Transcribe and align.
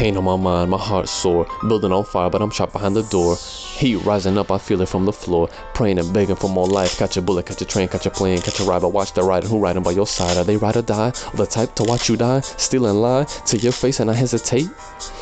Pain 0.00 0.16
on 0.16 0.24
my 0.24 0.34
mind, 0.34 0.70
my 0.70 0.78
heart 0.78 1.10
sore. 1.10 1.46
Building 1.68 1.92
on 1.92 2.04
fire, 2.04 2.30
but 2.30 2.40
I'm 2.40 2.48
trapped 2.48 2.72
behind 2.72 2.96
the 2.96 3.02
door. 3.02 3.36
Heat 3.80 3.96
rising 3.96 4.36
up, 4.36 4.50
I 4.50 4.58
feel 4.58 4.82
it 4.82 4.90
from 4.90 5.06
the 5.06 5.12
floor. 5.12 5.48
Praying 5.72 5.98
and 5.98 6.12
begging 6.12 6.36
for 6.36 6.50
more 6.50 6.68
life. 6.68 6.98
Catch 6.98 7.16
a 7.16 7.22
bullet, 7.22 7.46
catch 7.46 7.62
a 7.62 7.64
train, 7.64 7.88
catch 7.88 8.04
a 8.04 8.10
plane, 8.10 8.42
catch 8.42 8.60
a 8.60 8.62
ride, 8.62 8.82
but 8.82 8.90
watch 8.90 9.14
the 9.14 9.22
rider 9.22 9.48
Who 9.48 9.58
riding 9.58 9.82
by 9.82 9.92
your 9.92 10.06
side? 10.06 10.36
Are 10.36 10.44
they 10.44 10.58
ride 10.58 10.76
or 10.76 10.82
die? 10.82 11.14
Or 11.32 11.36
the 11.38 11.46
type 11.46 11.74
to 11.76 11.84
watch 11.84 12.06
you 12.10 12.18
die? 12.18 12.40
Still 12.40 12.88
in 12.88 13.00
lie 13.00 13.24
to 13.24 13.56
your 13.56 13.72
face 13.72 14.00
and 14.00 14.10
I 14.10 14.12
hesitate? 14.12 14.68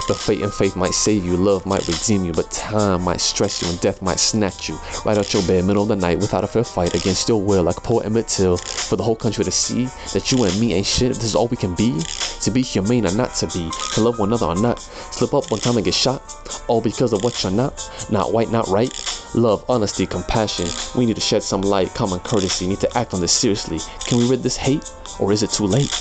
But 0.09 0.17
fate 0.17 0.43
and 0.43 0.53
faith 0.53 0.75
might 0.75 0.95
save 0.95 1.25
you, 1.25 1.37
love 1.37 1.67
might 1.67 1.87
redeem 1.87 2.25
you, 2.25 2.33
but 2.33 2.51
time 2.51 3.03
might 3.03 3.21
stress 3.21 3.63
you 3.63 3.69
and 3.69 3.81
death 3.81 4.03
might 4.03 4.19
snatch 4.19 4.69
you 4.69 4.77
right 5.05 5.17
out 5.17 5.33
your 5.33 5.43
bed, 5.45 5.65
middle 5.65 5.83
of 5.83 5.89
the 5.89 5.95
night, 5.97 6.19
without 6.19 6.43
a 6.43 6.49
fair 6.49 6.65
fight 6.65 6.97
against 6.97 7.29
your 7.29 7.41
will, 7.41 7.63
like 7.63 7.77
poor 7.77 8.03
Emmett 8.03 8.27
Till. 8.27 8.57
For 8.57 8.97
the 8.97 9.05
whole 9.05 9.15
country 9.15 9.45
to 9.45 9.53
see 9.53 9.85
that 10.15 10.33
you 10.33 10.43
and 10.43 10.59
me 10.59 10.73
ain't 10.73 10.87
shit. 10.87 11.15
This 11.15 11.25
is 11.25 11.35
all 11.37 11.47
we 11.47 11.57
can 11.57 11.77
be, 11.77 12.03
to 12.41 12.51
be 12.51 12.63
humane 12.63 13.07
or 13.07 13.13
not 13.13 13.35
to 13.37 13.47
be, 13.49 13.71
to 13.93 14.01
love 14.01 14.19
one 14.19 14.31
another 14.31 14.47
or 14.47 14.57
not, 14.57 14.81
slip 14.81 15.35
up 15.35 15.49
one 15.51 15.61
time 15.61 15.77
and 15.77 15.85
get 15.85 15.95
shot, 15.95 16.23
all 16.67 16.81
because 16.81 17.13
of 17.13 17.23
what 17.23 17.41
you're 17.45 17.53
not, 17.53 17.89
not 18.11 18.33
white, 18.33 18.48
not 18.51 18.69
right. 18.69 18.93
Love, 19.35 19.65
honesty, 19.69 20.07
compassion. 20.07 20.67
We 20.97 21.07
need 21.07 21.17
to 21.17 21.21
shed 21.21 21.43
some 21.43 21.61
light, 21.61 21.95
common 21.95 22.21
courtesy. 22.21 22.67
Need 22.67 22.81
to 22.81 22.99
act 22.99 23.15
on 23.15 23.21
this 23.21 23.33
seriously. 23.33 23.79
Can 24.07 24.19
we 24.19 24.29
rid 24.29 24.43
this 24.43 24.57
hate, 24.57 24.91
or 25.19 25.33
is 25.33 25.43
it 25.43 25.51
too 25.51 25.67
late? 25.67 25.93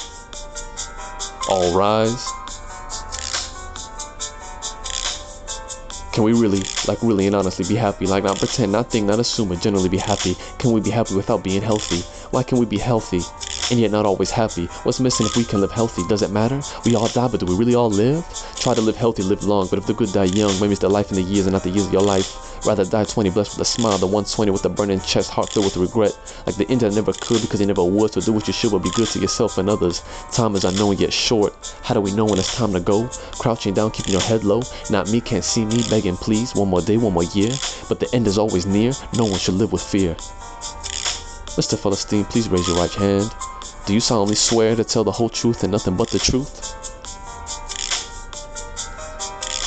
All 1.50 1.78
rise. 1.78 2.28
Can 6.14 6.24
we 6.24 6.34
really, 6.34 6.64
like 6.88 7.02
really 7.04 7.28
and 7.28 7.36
honestly 7.36 7.66
be 7.68 7.76
happy? 7.76 8.08
Like 8.08 8.24
not 8.24 8.40
pretend, 8.40 8.72
not 8.72 8.90
think, 8.90 9.06
not 9.06 9.20
assume, 9.20 9.50
but 9.50 9.62
generally 9.62 9.90
be 9.90 9.98
happy. 9.98 10.36
Can 10.58 10.72
we 10.72 10.82
be 10.82 10.90
happy 10.90 11.16
without 11.16 11.44
being 11.44 11.62
healthy? 11.62 12.02
Why 12.32 12.44
can 12.44 12.58
we 12.58 12.66
be 12.66 12.78
healthy 12.78 13.22
and 13.70 13.80
yet 13.80 13.92
not 13.92 14.06
always 14.06 14.32
happy? 14.32 14.66
What's 14.84 15.00
missing 15.00 15.26
if 15.26 15.36
we 15.36 15.44
can 15.44 15.62
live 15.62 15.72
healthy? 15.72 16.04
Does 16.08 16.22
it 16.22 16.32
matter? 16.32 16.62
We 16.86 16.96
all 16.96 17.08
die, 17.08 17.28
but 17.28 17.40
do 17.40 17.46
we 17.46 17.56
really 17.56 17.76
all 17.76 17.90
live? 17.90 18.26
Try 18.60 18.74
to 18.74 18.82
live 18.82 18.96
healthy, 18.96 19.24
live 19.24 19.44
long, 19.44 19.68
but 19.68 19.80
if 19.80 19.86
the 19.86 19.94
good 19.94 20.12
die 20.14 20.26
young, 20.26 20.60
maybe 20.60 20.72
it's 20.72 20.82
the 20.82 20.90
life 20.90 21.10
in 21.10 21.16
the 21.16 21.24
years 21.24 21.46
and 21.46 21.54
not 21.54 21.64
the 21.64 21.70
years 21.70 21.88
of 21.88 21.94
your 21.94 22.02
life. 22.02 22.66
Rather 22.66 22.86
die 22.86 23.04
20 23.04 23.30
blessed 23.30 23.58
with 23.58 23.62
a 23.62 23.70
smile 23.70 23.98
than 23.98 24.12
120 24.12 24.52
with 24.52 24.66
a 24.66 24.70
burning 24.70 25.00
chest, 25.02 25.30
heart 25.30 25.50
filled 25.50 25.66
with 25.66 25.78
regret. 25.78 26.18
Like 26.46 26.56
the 26.56 26.70
end 26.70 26.82
that 26.82 26.94
never 26.94 27.14
could 27.14 27.42
because 27.42 27.60
you 27.60 27.66
never 27.66 27.84
would. 27.84 28.14
So 28.14 28.22
do 28.22 28.34
what 28.34 28.48
you 28.48 28.54
should, 28.54 28.72
but 28.72 28.80
be 28.80 28.90
good 28.92 29.08
to 29.10 29.20
yourself 29.20 29.58
and 29.58 29.70
others. 29.70 30.02
Time 30.32 30.56
is 30.56 30.64
unknown 30.64 30.98
yet 30.98 31.14
short. 31.14 31.54
How 31.84 31.94
do 31.94 32.02
we 32.02 32.12
know 32.14 32.26
when 32.26 32.40
it's 32.40 32.56
time 32.56 32.74
to 32.74 32.80
go? 32.80 33.10
Crouching 33.40 33.74
down, 33.74 33.92
keeping 33.92 34.14
your 34.14 34.22
head 34.22 34.44
low. 34.44 34.62
Not 34.90 35.10
me, 35.12 35.22
can't 35.22 35.44
see 35.44 35.66
me, 35.66 35.84
begging 35.90 36.18
please. 36.18 36.56
One 36.56 36.70
more 36.70 36.82
day, 36.82 36.98
one 36.98 37.14
more 37.14 37.24
year. 37.24 37.54
But 37.88 38.00
the 38.00 38.10
end 38.14 38.28
is 38.28 38.38
always 38.38 38.66
near. 38.66 38.92
No 39.18 39.26
one 39.26 39.40
should 39.40 39.56
live 39.56 39.72
with 39.72 39.84
fear. 39.84 40.16
Mr. 41.56 41.78
Philistine, 41.78 42.26
please 42.26 42.50
raise 42.50 42.68
your 42.68 42.78
right 42.78 42.94
hand. 42.94 43.34
Do 43.88 43.94
you 43.94 44.02
solemnly 44.02 44.36
swear 44.36 44.76
to 44.76 44.84
tell 44.84 45.06
the 45.06 45.14
whole 45.14 45.30
truth 45.30 45.64
and 45.64 45.72
nothing 45.72 45.96
but 45.96 46.10
the 46.10 46.20
truth? 46.20 46.97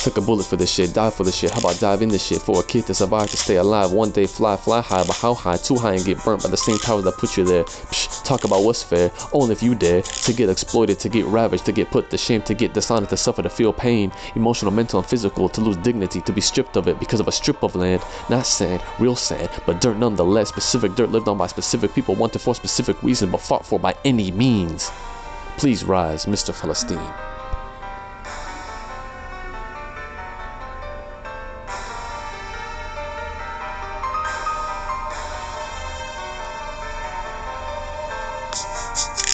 Took 0.01 0.17
a 0.17 0.21
bullet 0.21 0.47
for 0.47 0.55
this 0.55 0.71
shit, 0.71 0.93
died 0.93 1.13
for 1.13 1.23
this 1.23 1.35
shit. 1.35 1.51
How 1.51 1.59
about 1.59 1.79
dive 1.79 2.01
in 2.01 2.09
this 2.09 2.25
shit 2.25 2.41
for 2.41 2.61
a 2.61 2.63
kid 2.63 2.87
to 2.87 2.93
survive, 2.95 3.29
to 3.29 3.37
stay 3.37 3.57
alive? 3.57 3.91
One 3.91 4.09
day 4.09 4.25
fly, 4.25 4.57
fly 4.57 4.81
high, 4.81 5.03
but 5.03 5.15
how 5.17 5.35
high? 5.35 5.57
Too 5.57 5.77
high 5.77 5.93
and 5.93 6.03
get 6.03 6.23
burnt 6.23 6.41
by 6.41 6.49
the 6.49 6.57
same 6.57 6.79
powers 6.79 7.03
that 7.03 7.19
put 7.19 7.37
you 7.37 7.43
there. 7.43 7.65
Psh, 7.65 8.23
talk 8.23 8.43
about 8.43 8.63
what's 8.63 8.81
fair. 8.81 9.11
Only 9.31 9.51
if 9.51 9.61
you 9.61 9.75
dare 9.75 10.01
to 10.01 10.33
get 10.33 10.49
exploited, 10.49 10.97
to 11.01 11.09
get 11.09 11.25
ravaged, 11.27 11.65
to 11.65 11.71
get 11.71 11.91
put 11.91 12.09
to 12.09 12.17
shame, 12.17 12.41
to 12.43 12.55
get 12.55 12.73
dishonored, 12.73 13.09
to 13.09 13.17
suffer, 13.17 13.43
to 13.43 13.49
feel 13.49 13.71
pain, 13.71 14.11
emotional, 14.33 14.71
mental, 14.71 14.99
and 14.99 15.07
physical, 15.07 15.47
to 15.49 15.61
lose 15.61 15.77
dignity, 15.77 16.19
to 16.21 16.33
be 16.33 16.41
stripped 16.41 16.77
of 16.77 16.87
it 16.87 16.99
because 16.99 17.19
of 17.19 17.27
a 17.27 17.31
strip 17.31 17.61
of 17.61 17.75
land. 17.75 18.01
Not 18.27 18.47
sand, 18.47 18.81
real 18.97 19.15
sand, 19.15 19.51
but 19.67 19.81
dirt 19.81 19.97
nonetheless. 19.97 20.49
Specific 20.49 20.95
dirt 20.95 21.11
lived 21.11 21.27
on 21.27 21.37
by 21.37 21.45
specific 21.45 21.93
people, 21.93 22.15
wanted 22.15 22.39
for 22.39 22.55
specific 22.55 23.03
reason, 23.03 23.29
but 23.29 23.39
fought 23.39 23.67
for 23.67 23.79
by 23.79 23.95
any 24.03 24.31
means. 24.31 24.89
Please 25.57 25.83
rise, 25.83 26.25
Mr. 26.25 26.55
Philistine. 26.55 27.30